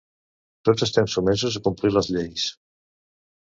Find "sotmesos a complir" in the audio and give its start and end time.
1.15-1.93